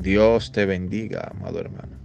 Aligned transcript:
Dios 0.00 0.50
te 0.50 0.64
bendiga, 0.64 1.30
amado 1.30 1.60
hermano. 1.60 1.98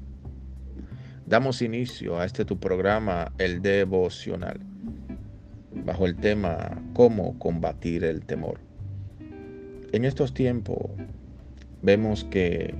Damos 1.25 1.61
inicio 1.61 2.19
a 2.19 2.25
este 2.25 2.43
tu 2.43 2.59
programa, 2.59 3.31
el 3.37 3.61
devocional, 3.61 4.59
bajo 5.85 6.05
el 6.05 6.17
tema 6.17 6.83
cómo 6.93 7.39
combatir 7.39 8.03
el 8.03 8.25
temor. 8.25 8.59
En 9.93 10.03
estos 10.03 10.33
tiempos 10.33 10.91
vemos 11.83 12.25
que 12.25 12.75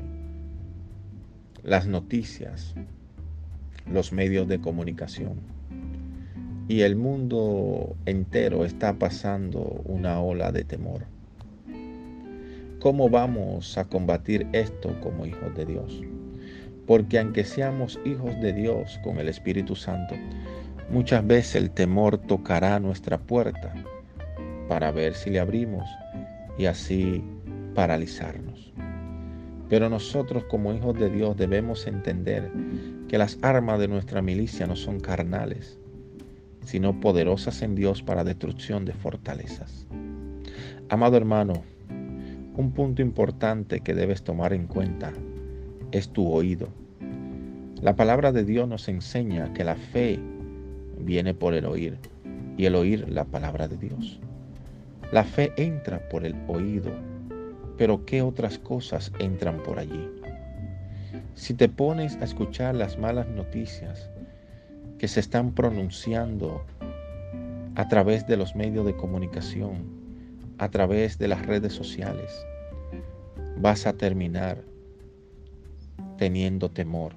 las 1.63 1.88
noticias, 1.88 2.75
los 3.89 4.11
medios 4.11 4.50
de 4.50 4.59
comunicación 4.59 5.39
y 6.68 6.82
el 6.82 6.97
mundo 6.97 7.95
entero 8.05 8.66
está 8.66 9.00
pasando 9.00 9.61
una 9.86 10.20
ola 10.20 10.52
de 10.52 10.66
temor 10.66 11.14
¿Cómo 12.86 13.09
vamos 13.09 13.80
a 13.80 13.85
combatir 13.85 14.45
esto 14.53 14.95
como 15.02 15.26
hijos 15.26 15.55
de 15.55 15.66
Dios? 15.66 16.03
Porque 16.85 17.17
aunque 17.17 17.43
seamos 17.43 17.99
hijos 18.05 18.39
de 18.41 18.53
Dios 18.53 18.99
con 19.03 19.17
el 19.17 19.27
Espíritu 19.27 19.76
Santo, 19.76 20.13
muchas 20.91 21.26
veces 21.26 21.55
el 21.55 21.71
temor 21.71 22.20
tocará 22.20 22.79
nuestra 22.79 23.17
puerta 23.17 23.73
para 24.70 24.91
ver 24.91 25.16
si 25.16 25.31
le 25.31 25.40
abrimos 25.40 25.90
y 26.59 26.67
así 26.67 27.23
paralizarnos. 27.73 28.71
Pero 29.67 29.90
nosotros 29.90 30.43
como 30.43 30.71
hijos 30.71 30.93
de 30.99 31.09
Dios 31.09 31.35
debemos 31.35 31.88
entender 31.88 32.52
que 33.07 33.17
las 33.17 33.40
armas 33.41 33.79
de 33.79 33.88
nuestra 33.88 34.21
milicia 34.21 34.67
no 34.67 34.76
son 34.76 34.99
carnales, 34.99 35.79
sino 36.63 36.99
poderosas 36.99 37.63
en 37.63 37.73
Dios 37.73 38.04
para 38.04 38.23
destrucción 38.23 38.85
de 38.85 38.93
fortalezas. 38.93 39.88
Amado 40.90 41.17
hermano, 41.17 41.63
un 42.58 42.72
punto 42.72 43.02
importante 43.02 43.82
que 43.82 43.94
debes 43.94 44.23
tomar 44.23 44.54
en 44.54 44.68
cuenta 44.68 45.12
es 45.91 46.10
tu 46.10 46.32
oído. 46.32 46.70
La 47.82 47.96
palabra 47.96 48.32
de 48.32 48.46
Dios 48.46 48.68
nos 48.68 48.88
enseña 48.88 49.54
que 49.54 49.63
la 49.63 49.76
fe 49.76 50.20
viene 50.99 51.34
por 51.34 51.54
el 51.54 51.66
oír 51.66 51.98
y 52.57 52.66
el 52.66 52.76
oír 52.76 53.10
la 53.10 53.26
palabra 53.26 53.68
de 53.68 53.77
Dios. 53.77 54.20
La 55.12 55.24
fe 55.24 55.52
entra 55.57 56.07
por 56.10 56.26
el 56.26 56.35
oído, 56.48 56.91
pero 57.77 58.05
¿qué 58.05 58.21
otras 58.21 58.57
cosas 58.57 59.12
entran 59.20 59.62
por 59.63 59.77
allí? 59.77 60.10
Si 61.35 61.54
te 61.54 61.68
pones 61.68 62.16
a 62.18 62.24
escuchar 62.24 62.76
las 62.76 62.98
malas 62.98 63.27
noticias 63.27 64.09
que 64.97 65.09
se 65.09 65.19
están 65.19 65.53
pronunciando 65.53 66.63
a 67.75 67.88
través 67.90 68.25
de 68.25 68.38
los 68.38 68.56
medios 68.56 68.85
de 68.85 68.96
comunicación, 68.96 70.06
a 70.57 70.69
través 70.69 71.18
de 71.18 71.28
las 71.28 71.46
redes 71.46 71.74
sociales, 71.74 72.46
vas 73.59 73.88
a 73.88 73.94
terminar 73.94 74.63
teniendo 76.17 76.69
temor. 76.69 77.13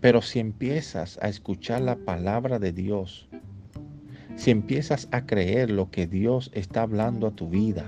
Pero 0.00 0.22
si 0.22 0.38
empiezas 0.38 1.18
a 1.22 1.28
escuchar 1.28 1.82
la 1.82 1.96
palabra 1.96 2.58
de 2.58 2.72
Dios, 2.72 3.28
si 4.36 4.50
empiezas 4.50 5.08
a 5.10 5.26
creer 5.26 5.70
lo 5.70 5.90
que 5.90 6.06
Dios 6.06 6.50
está 6.54 6.82
hablando 6.82 7.26
a 7.26 7.30
tu 7.30 7.48
vida, 7.48 7.86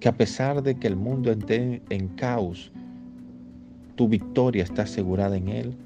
que 0.00 0.08
a 0.08 0.16
pesar 0.16 0.62
de 0.62 0.76
que 0.76 0.86
el 0.86 0.96
mundo 0.96 1.30
esté 1.30 1.82
en 1.90 2.08
caos, 2.08 2.72
tu 3.96 4.08
victoria 4.08 4.64
está 4.64 4.82
asegurada 4.82 5.36
en 5.36 5.48
Él, 5.48 5.76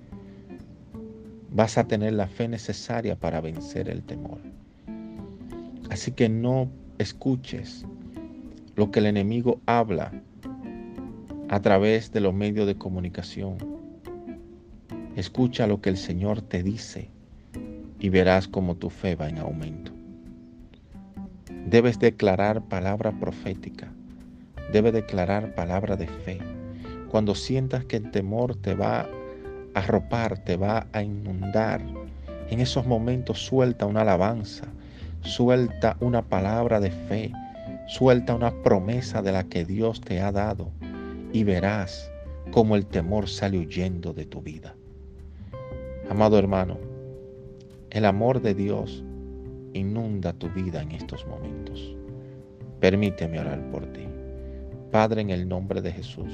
vas 1.51 1.79
a 1.79 1.85
tener 1.85 2.13
la 2.13 2.29
fe 2.29 2.47
necesaria 2.47 3.17
para 3.17 3.41
vencer 3.41 3.89
el 3.89 4.03
temor. 4.05 4.39
Así 5.91 6.13
que 6.13 6.29
no 6.29 6.71
escuches 6.99 7.85
lo 8.77 8.91
que 8.91 9.01
el 9.01 9.07
enemigo 9.07 9.61
habla 9.67 10.13
a 11.49 11.61
través 11.61 12.13
de 12.13 12.21
los 12.21 12.35
medios 12.35 12.67
de 12.67 12.77
comunicación. 12.77 13.57
Escucha 15.17 15.67
lo 15.67 15.81
que 15.81 15.91
el 15.91 15.97
Señor 15.97 16.43
te 16.43 16.63
dice 16.63 17.11
y 18.01 18.09
verás 18.09 18.49
como 18.49 18.77
tu 18.77 18.91
fe 18.91 19.15
va 19.15 19.29
en 19.29 19.39
aumento. 19.39 19.93
Debes 21.67 21.99
declarar 21.99 22.63
palabra 22.63 23.13
profética, 23.13 23.93
debes 24.73 24.93
declarar 24.93 25.55
palabra 25.55 25.97
de 25.97 26.09
fe. 26.09 26.39
Cuando 27.09 27.35
sientas 27.35 27.85
que 27.85 27.97
el 27.97 28.11
temor 28.11 28.57
te 28.57 28.75
va 28.75 29.01
a 29.01 29.09
arropar, 29.75 30.39
te 30.39 30.57
va 30.57 30.87
a 30.93 31.03
inundar, 31.03 31.81
en 32.51 32.61
esos 32.61 32.87
momentos 32.87 33.39
suelta 33.39 33.87
una 33.87 34.03
alabanza, 34.03 34.67
Suelta 35.25 35.97
una 36.01 36.21
palabra 36.21 36.81
de 36.81 36.91
fe, 36.91 37.33
suelta 37.87 38.35
una 38.35 38.63
promesa 38.63 39.23
de 39.23 39.33
la 39.33 39.45
que 39.45 39.65
Dios 39.65 40.01
te 40.01 40.21
ha 40.21 40.33
dado 40.33 40.71
y 41.33 41.45
verás 41.45 42.11
cómo 42.51 42.77
el 42.77 42.87
temor 42.87 43.29
sale 43.29 43.59
huyendo 43.59 44.13
de 44.13 44.25
tu 44.25 44.41
vida. 44.41 44.75
Amado 46.09 46.39
hermano, 46.39 46.79
el 47.91 48.05
amor 48.05 48.41
de 48.41 48.55
Dios 48.55 49.05
inunda 49.73 50.33
tu 50.33 50.49
vida 50.51 50.83
en 50.83 50.93
estos 50.93 51.27
momentos. 51.27 51.95
Permíteme 52.81 53.41
orar 53.41 53.71
por 53.71 53.87
ti. 53.93 54.07
Padre, 54.91 55.23
en 55.23 55.31
el 55.31 55.49
nombre 55.49 55.83
de 55.83 55.93
Jesús, 55.93 56.33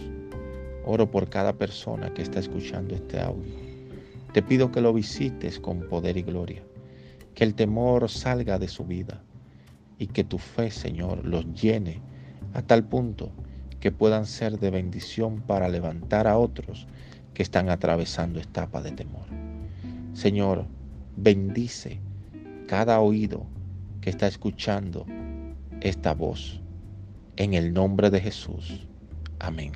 oro 0.85 1.11
por 1.11 1.29
cada 1.29 1.53
persona 1.53 2.13
que 2.13 2.23
está 2.23 2.41
escuchando 2.41 2.95
este 2.95 3.21
audio. 3.21 3.55
Te 4.33 4.43
pido 4.43 4.71
que 4.71 4.81
lo 4.81 4.93
visites 4.93 5.59
con 5.59 5.81
poder 5.89 6.17
y 6.17 6.23
gloria 6.23 6.63
que 7.35 7.45
el 7.45 7.55
temor 7.55 8.09
salga 8.11 8.59
de 8.59 8.69
su 8.69 8.85
vida 8.85 9.23
y 10.01 10.07
que 10.07 10.25
tu 10.25 10.39
fe, 10.39 10.71
Señor, 10.71 11.25
los 11.27 11.45
llene 11.53 12.01
a 12.55 12.63
tal 12.63 12.83
punto 12.85 13.31
que 13.79 13.93
puedan 13.93 14.27
ser 14.27 14.59
de 14.59 14.71
bendición 14.71 15.43
para 15.43 15.69
levantar 15.69 16.27
a 16.27 16.39
otros 16.39 16.89
que 17.35 17.43
están 17.43 17.69
atravesando 17.69 18.41
etapa 18.41 18.83
de 18.83 18.93
temor. 18.93 19.27
Señor, 20.15 20.65
bendice 21.17 22.01
cada 22.67 22.99
oído 23.01 23.47
que 24.01 24.09
está 24.09 24.27
escuchando 24.27 25.05
esta 25.83 26.15
voz. 26.15 26.61
En 27.37 27.55
el 27.55 27.73
nombre 27.73 28.11
de 28.11 28.21
Jesús. 28.21 28.87
Amén. 29.39 29.73